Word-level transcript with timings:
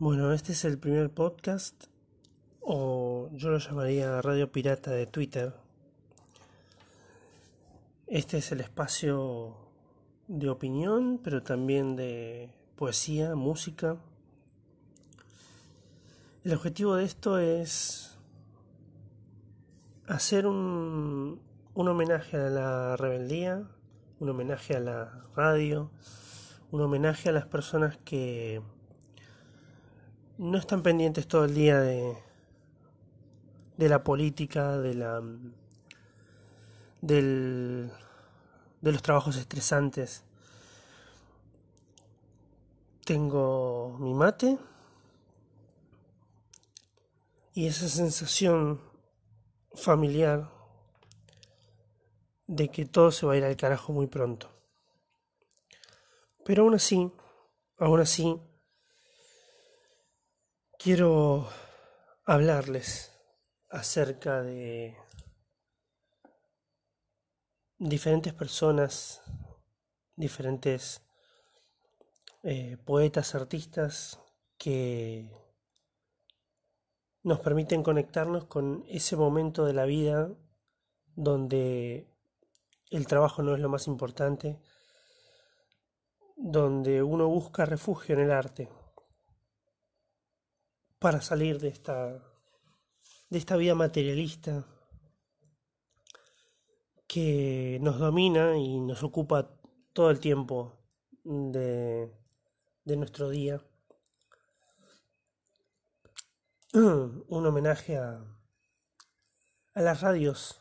Bueno, 0.00 0.32
este 0.32 0.52
es 0.52 0.64
el 0.64 0.78
primer 0.78 1.10
podcast, 1.10 1.86
o 2.60 3.30
yo 3.32 3.50
lo 3.50 3.58
llamaría 3.58 4.22
Radio 4.22 4.52
Pirata 4.52 4.92
de 4.92 5.06
Twitter. 5.06 5.52
Este 8.06 8.38
es 8.38 8.52
el 8.52 8.60
espacio 8.60 9.56
de 10.28 10.50
opinión, 10.50 11.20
pero 11.20 11.42
también 11.42 11.96
de 11.96 12.54
poesía, 12.76 13.34
música. 13.34 13.96
El 16.44 16.54
objetivo 16.54 16.94
de 16.94 17.04
esto 17.04 17.40
es 17.40 18.16
hacer 20.06 20.46
un, 20.46 21.42
un 21.74 21.88
homenaje 21.88 22.36
a 22.36 22.50
la 22.50 22.96
rebeldía, 22.96 23.68
un 24.20 24.28
homenaje 24.28 24.76
a 24.76 24.80
la 24.80 25.24
radio, 25.34 25.90
un 26.70 26.82
homenaje 26.82 27.30
a 27.30 27.32
las 27.32 27.46
personas 27.46 27.98
que 28.04 28.62
no 30.38 30.56
están 30.56 30.82
pendientes 30.82 31.26
todo 31.26 31.44
el 31.44 31.54
día 31.54 31.80
de, 31.80 32.16
de 33.76 33.88
la 33.88 34.04
política, 34.04 34.78
de 34.78 34.94
la 34.94 35.20
del, 37.00 37.90
de 38.80 38.92
los 38.92 39.02
trabajos 39.02 39.36
estresantes. 39.36 40.24
Tengo 43.04 43.96
mi 43.98 44.14
mate 44.14 44.58
y 47.54 47.66
esa 47.66 47.88
sensación 47.88 48.80
familiar 49.74 50.52
de 52.46 52.68
que 52.68 52.86
todo 52.86 53.10
se 53.10 53.26
va 53.26 53.32
a 53.32 53.36
ir 53.36 53.44
al 53.44 53.56
carajo 53.56 53.92
muy 53.92 54.06
pronto. 54.06 54.50
Pero 56.44 56.62
aún 56.62 56.74
así, 56.74 57.12
aún 57.78 58.00
así, 58.00 58.40
Quiero 60.80 61.48
hablarles 62.24 63.12
acerca 63.68 64.42
de 64.44 64.96
diferentes 67.78 68.32
personas, 68.32 69.20
diferentes 70.14 71.02
eh, 72.44 72.76
poetas, 72.86 73.34
artistas 73.34 74.20
que 74.56 75.28
nos 77.24 77.40
permiten 77.40 77.82
conectarnos 77.82 78.44
con 78.44 78.84
ese 78.86 79.16
momento 79.16 79.64
de 79.64 79.72
la 79.72 79.84
vida 79.84 80.30
donde 81.16 82.06
el 82.90 83.08
trabajo 83.08 83.42
no 83.42 83.52
es 83.52 83.60
lo 83.60 83.68
más 83.68 83.88
importante, 83.88 84.62
donde 86.36 87.02
uno 87.02 87.26
busca 87.26 87.64
refugio 87.64 88.14
en 88.14 88.20
el 88.20 88.30
arte 88.30 88.68
para 90.98 91.20
salir 91.20 91.60
de 91.60 91.68
esta, 91.68 92.22
de 93.30 93.38
esta 93.38 93.56
vida 93.56 93.74
materialista 93.74 94.66
que 97.06 97.78
nos 97.80 97.98
domina 97.98 98.58
y 98.58 98.80
nos 98.80 99.02
ocupa 99.02 99.50
todo 99.92 100.10
el 100.10 100.20
tiempo 100.20 100.78
de, 101.24 102.12
de 102.84 102.96
nuestro 102.96 103.30
día. 103.30 103.62
Un 106.74 107.46
homenaje 107.46 107.96
a, 107.96 108.22
a 109.74 109.80
las 109.80 110.00
radios, 110.00 110.60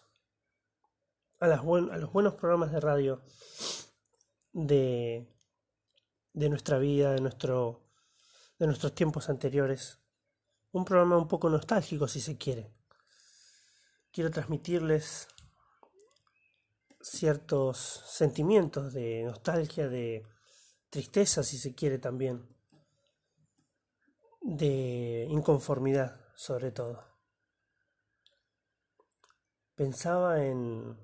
a, 1.40 1.48
los 1.48 2.12
buenos 2.14 2.36
programas 2.36 2.72
de 2.72 2.80
radio 2.80 3.22
de, 4.54 5.28
de 6.34 6.50
nuestra 6.50 6.78
vida, 6.78 7.12
de, 7.12 7.22
nuestro, 7.22 7.90
de 8.60 8.68
nuestros 8.68 8.94
tiempos 8.96 9.30
anteriores 9.30 10.00
un 10.72 10.86
programa 10.86 11.18
un 11.18 11.28
poco 11.28 11.50
nostálgico 11.50 12.08
si 12.08 12.22
se 12.22 12.38
quiere. 12.38 12.74
Quiero 14.12 14.32
transmitirles 14.32 15.28
ciertos 17.02 17.78
sentimientos 18.08 18.94
de 18.94 19.24
nostalgia, 19.24 19.88
de 19.88 20.26
tristeza 20.90 21.44
si 21.44 21.58
se 21.58 21.76
quiere 21.76 22.00
también, 22.00 22.48
de 24.42 25.28
inconformidad 25.30 26.20
sobre 26.36 26.72
todo. 26.72 27.04
Pensaba 29.76 30.44
en 30.44 30.98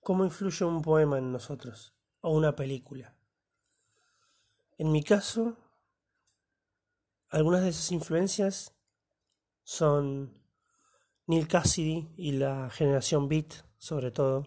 cómo 0.00 0.24
influye 0.24 0.64
un 0.64 0.82
poema 0.82 1.18
en 1.18 1.32
nosotros 1.32 1.94
o 2.20 2.30
una 2.30 2.56
película. 2.56 3.16
En 4.78 4.90
mi 4.90 5.02
caso, 5.02 5.63
algunas 7.34 7.62
de 7.62 7.70
esas 7.70 7.90
influencias 7.90 8.76
son 9.64 10.40
Neil 11.26 11.48
Cassidy 11.48 12.14
y 12.16 12.30
la 12.30 12.70
generación 12.70 13.28
beat, 13.28 13.54
sobre 13.76 14.12
todo, 14.12 14.46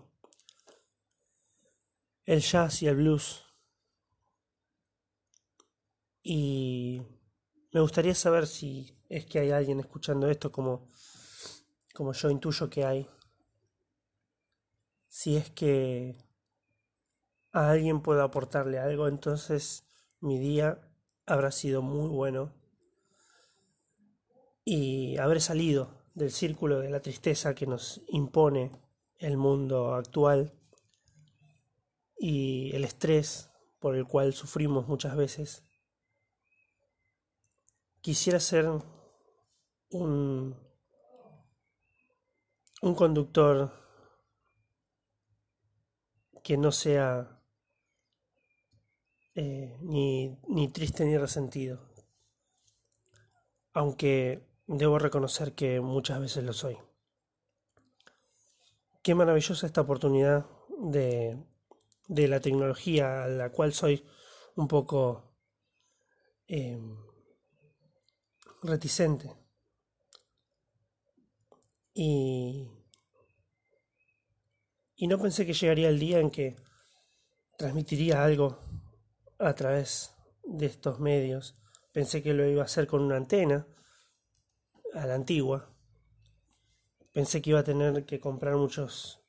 el 2.23 2.39
jazz 2.39 2.81
y 2.81 2.87
el 2.87 2.95
blues. 2.95 3.43
Y 6.23 7.01
me 7.73 7.81
gustaría 7.81 8.15
saber 8.15 8.47
si 8.47 8.97
es 9.09 9.25
que 9.25 9.39
hay 9.39 9.51
alguien 9.51 9.81
escuchando 9.81 10.29
esto 10.29 10.49
como, 10.49 10.87
como 11.93 12.13
yo 12.13 12.29
intuyo 12.29 12.69
que 12.69 12.85
hay. 12.85 13.09
Si 15.09 15.35
es 15.35 15.51
que 15.51 16.15
a 17.51 17.69
alguien 17.69 18.01
puedo 18.01 18.23
aportarle 18.23 18.79
algo, 18.79 19.09
entonces 19.09 19.85
mi 20.21 20.39
día 20.39 20.89
habrá 21.25 21.51
sido 21.51 21.81
muy 21.81 22.07
bueno 22.07 22.55
y 24.69 25.15
haber 25.15 25.39
salido 25.39 26.03
del 26.13 26.29
círculo 26.29 26.81
de 26.81 26.89
la 26.89 26.99
tristeza 26.99 27.55
que 27.55 27.65
nos 27.65 28.01
impone 28.09 28.73
el 29.17 29.37
mundo 29.37 29.93
actual 29.93 30.51
y 32.19 32.75
el 32.75 32.83
estrés 32.83 33.49
por 33.79 33.95
el 33.95 34.05
cual 34.05 34.33
sufrimos 34.33 34.85
muchas 34.89 35.15
veces. 35.15 35.63
Quisiera 38.01 38.41
ser 38.41 38.69
un, 39.91 40.53
un 42.81 42.95
conductor 42.95 43.71
que 46.43 46.57
no 46.57 46.73
sea 46.73 47.41
eh, 49.33 49.77
ni, 49.79 50.37
ni 50.49 50.67
triste 50.67 51.05
ni 51.05 51.17
resentido. 51.17 51.87
Aunque 53.71 54.46
Debo 54.67 54.99
reconocer 54.99 55.53
que 55.55 55.79
muchas 55.79 56.19
veces 56.19 56.43
lo 56.43 56.51
soy. 56.51 56.77
Qué 59.01 59.15
maravillosa 59.15 59.65
esta 59.65 59.79
oportunidad 59.79 60.45
de, 60.77 61.41
de 62.09 62.27
la 62.27 62.41
tecnología 62.41 63.23
a 63.23 63.27
la 63.29 63.49
cual 63.49 63.71
soy 63.71 64.05
un 64.55 64.67
poco 64.67 65.37
em, 66.47 66.97
reticente. 68.61 69.33
Y, 71.93 72.69
y 74.97 75.07
no 75.07 75.17
pensé 75.17 75.45
que 75.45 75.53
llegaría 75.53 75.87
el 75.87 75.97
día 75.97 76.19
en 76.19 76.29
que 76.29 76.57
transmitiría 77.57 78.21
algo 78.21 78.59
a 79.39 79.53
través 79.55 80.13
de 80.43 80.65
estos 80.65 80.99
medios. 80.99 81.55
Pensé 81.93 82.21
que 82.21 82.33
lo 82.33 82.45
iba 82.45 82.63
a 82.63 82.65
hacer 82.65 82.85
con 82.85 83.01
una 83.01 83.15
antena 83.15 83.65
a 84.93 85.05
la 85.05 85.15
antigua. 85.15 85.69
Pensé 87.13 87.41
que 87.41 87.51
iba 87.51 87.59
a 87.59 87.63
tener 87.63 88.05
que 88.05 88.19
comprar 88.19 88.55
muchos 88.55 89.21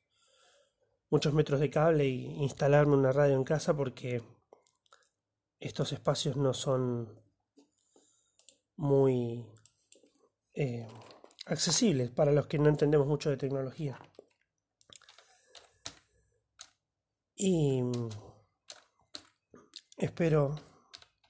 muchos 1.09 1.33
metros 1.33 1.59
de 1.59 1.69
cable 1.69 2.03
e 2.03 2.07
instalarme 2.07 2.95
una 2.95 3.11
radio 3.11 3.35
en 3.35 3.43
casa 3.43 3.75
porque 3.75 4.21
estos 5.59 5.91
espacios 5.91 6.37
no 6.37 6.53
son 6.53 7.19
muy 8.75 9.45
eh, 10.53 10.87
accesibles 11.47 12.11
para 12.11 12.31
los 12.31 12.47
que 12.47 12.59
no 12.59 12.69
entendemos 12.69 13.07
mucho 13.07 13.29
de 13.29 13.37
tecnología. 13.37 13.99
Y 17.35 17.81
espero 19.97 20.55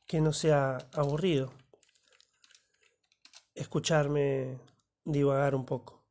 que 0.05 0.21
no 0.21 0.33
sea 0.33 0.77
aburrido 0.93 1.53
escucharme 3.59 4.59
divagar 5.05 5.53
un 5.55 5.65
poco. 5.65 6.03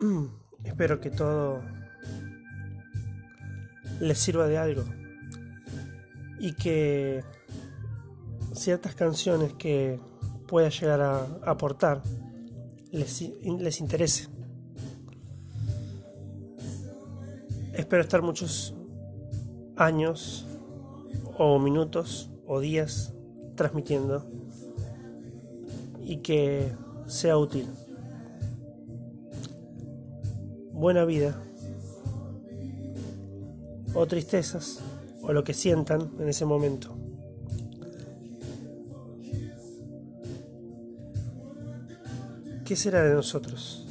Espero 0.64 1.00
que 1.00 1.10
todo 1.10 1.62
les 4.00 4.18
sirva 4.18 4.46
de 4.46 4.58
algo 4.58 4.84
y 6.38 6.54
que 6.54 7.24
ciertas 8.54 8.94
canciones 8.94 9.52
que 9.54 10.00
pueda 10.46 10.68
llegar 10.68 11.00
a 11.00 11.24
aportar 11.44 12.02
les, 12.90 13.20
les 13.42 13.80
interese. 13.80 14.28
Espero 17.74 18.02
estar 18.02 18.22
muchos 18.22 18.74
años 19.76 20.46
o 21.36 21.58
minutos 21.58 22.30
o 22.46 22.60
días 22.60 23.14
transmitiendo 23.54 24.37
y 26.08 26.16
que 26.16 26.72
sea 27.06 27.36
útil. 27.36 27.66
Buena 30.72 31.04
vida 31.04 31.38
o 33.92 34.06
tristezas 34.06 34.80
o 35.20 35.34
lo 35.34 35.44
que 35.44 35.52
sientan 35.52 36.10
en 36.18 36.30
ese 36.30 36.46
momento. 36.46 36.96
¿Qué 42.64 42.74
será 42.74 43.02
de 43.02 43.12
nosotros? 43.12 43.86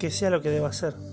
Que 0.00 0.10
sea 0.10 0.30
lo 0.30 0.42
que 0.42 0.50
deba 0.50 0.72
ser. 0.72 1.11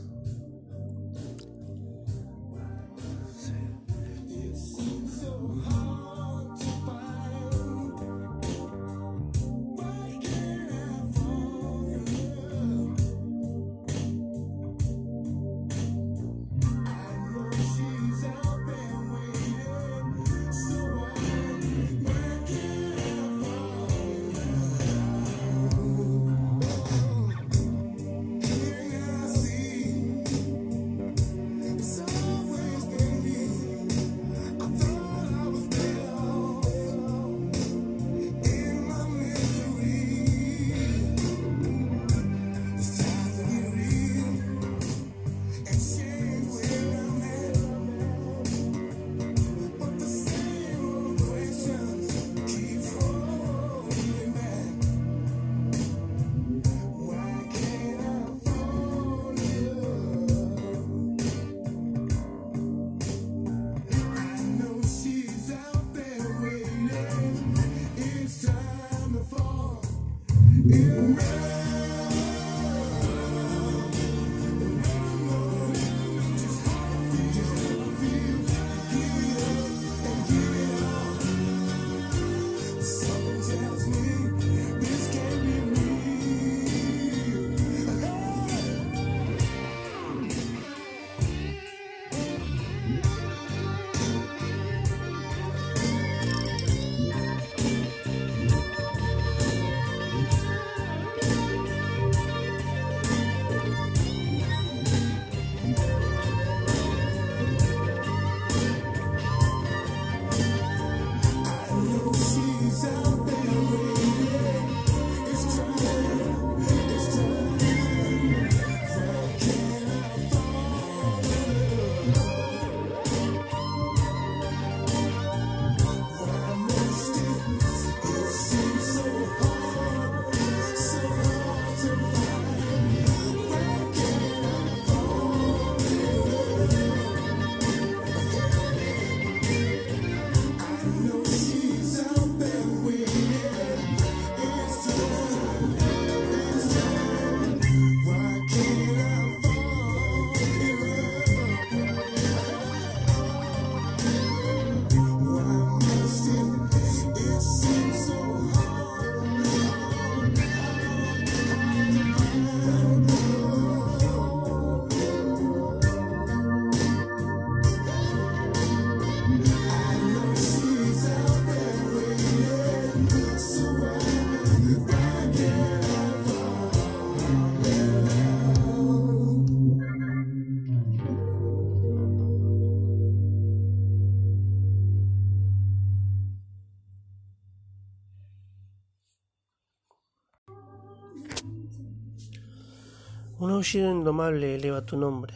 Aullido 193.60 193.92
indomable 193.92 194.56
eleva 194.56 194.86
tu 194.86 194.96
nombre, 194.96 195.34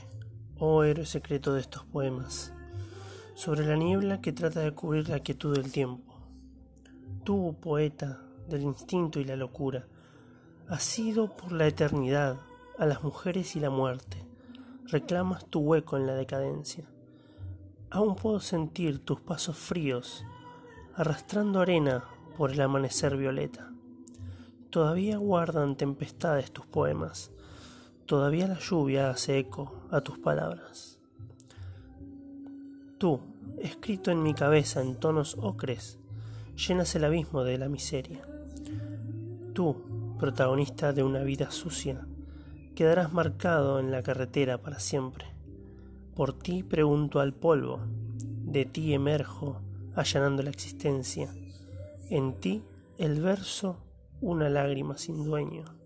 oh 0.58 0.86
héroe 0.86 1.06
secreto 1.06 1.54
de 1.54 1.60
estos 1.60 1.84
poemas, 1.84 2.54
sobre 3.36 3.66
la 3.66 3.76
niebla 3.76 4.22
que 4.22 4.32
trata 4.32 4.62
de 4.62 4.72
cubrir 4.72 5.10
la 5.10 5.20
quietud 5.20 5.54
del 5.54 5.74
tiempo. 5.74 6.16
Tú, 7.26 7.58
poeta 7.60 8.22
del 8.48 8.62
instinto 8.62 9.20
y 9.20 9.26
la 9.26 9.36
locura, 9.36 9.88
has 10.70 10.84
sido 10.84 11.36
por 11.36 11.52
la 11.52 11.68
eternidad 11.68 12.38
a 12.80 12.86
las 12.86 13.04
mujeres 13.04 13.58
y 13.58 13.60
la 13.60 13.70
muerte, 13.70 14.26
reclamas 14.86 15.46
tu 15.48 15.60
hueco 15.60 15.98
en 15.98 16.08
la 16.08 16.14
decadencia. 16.14 16.86
Aún 17.90 18.16
puedo 18.16 18.40
sentir 18.40 19.04
tus 19.04 19.20
pasos 19.20 19.58
fríos 19.58 20.24
arrastrando 20.96 21.60
arena 21.60 22.06
por 22.38 22.52
el 22.52 22.62
amanecer 22.62 23.18
violeta. 23.18 23.74
Todavía 24.70 25.18
guardan 25.18 25.76
tempestades 25.76 26.54
tus 26.54 26.66
poemas 26.66 27.34
Todavía 28.06 28.48
la 28.48 28.60
lluvia 28.60 29.10
hace 29.10 29.40
eco 29.40 29.88
a 29.90 30.02
tus 30.02 30.20
palabras. 30.20 31.00
Tú, 32.98 33.22
escrito 33.60 34.12
en 34.12 34.22
mi 34.22 34.34
cabeza 34.34 34.82
en 34.82 34.96
tonos 34.96 35.38
ocres, 35.40 36.00
llenas 36.56 36.94
el 36.96 37.06
abismo 37.06 37.46
de 37.46 37.58
la 37.58 37.70
miseria. 37.70 38.28
Tú, 39.54 40.16
protagonista 40.20 40.92
de 40.92 41.04
una 41.04 41.24
vida 41.24 41.50
sucia, 41.50 42.06
quedarás 42.76 43.14
marcado 43.14 43.80
en 43.80 43.90
la 43.90 44.04
carretera 44.04 44.58
para 44.58 44.80
siempre. 44.80 45.28
Por 46.14 46.38
ti 46.38 46.62
pregunto 46.62 47.22
al 47.22 47.34
polvo, 47.34 47.80
de 48.18 48.66
ti 48.66 48.94
emerjo 48.94 49.62
allanando 49.96 50.44
la 50.44 50.50
existencia. 50.50 51.34
En 52.10 52.34
ti 52.34 52.64
el 52.98 53.22
verso 53.22 53.78
una 54.20 54.50
lágrima 54.50 54.98
sin 54.98 55.24
dueño 55.24 55.83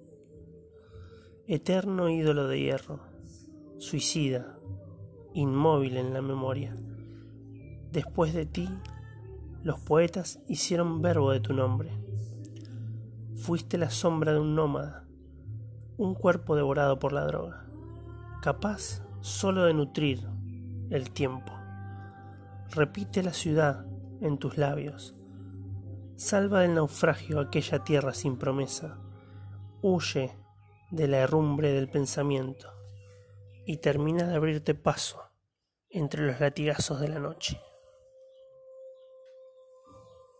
eterno 1.49 2.09
ídolo 2.09 2.49
de 2.49 2.59
hierro, 2.59 2.99
suicida, 3.77 4.59
inmóvil 5.33 5.95
en 5.95 6.13
la 6.13 6.21
memoria. 6.21 6.75
Después 7.89 8.33
de 8.33 8.45
ti, 8.45 8.67
los 9.63 9.79
poetas 9.79 10.41
hicieron 10.49 11.01
verbo 11.01 11.31
de 11.31 11.39
tu 11.39 11.53
nombre. 11.53 11.89
Fuiste 13.35 13.77
la 13.77 13.89
sombra 13.89 14.33
de 14.33 14.41
un 14.41 14.55
nómada, 14.55 15.07
un 15.95 16.15
cuerpo 16.15 16.57
devorado 16.57 16.99
por 16.99 17.13
la 17.13 17.25
droga, 17.25 17.65
capaz 18.41 19.01
solo 19.21 19.63
de 19.63 19.73
nutrir, 19.73 20.27
el 20.89 21.11
tiempo. 21.11 21.53
Repite 22.71 23.23
la 23.23 23.31
ciudad 23.31 23.85
en 24.19 24.37
tus 24.37 24.57
labios. 24.57 25.15
Salva 26.17 26.59
del 26.59 26.75
naufragio 26.75 27.39
aquella 27.39 27.85
tierra 27.85 28.13
sin 28.13 28.37
promesa. 28.37 28.99
Huye 29.81 30.35
de 30.91 31.07
la 31.07 31.17
herrumbre 31.17 31.71
del 31.73 31.89
pensamiento 31.89 32.71
y 33.65 33.77
termina 33.77 34.25
de 34.25 34.35
abrirte 34.35 34.75
paso 34.75 35.21
entre 35.89 36.25
los 36.25 36.39
latigazos 36.39 36.99
de 36.99 37.09
la 37.09 37.19
noche. 37.19 37.59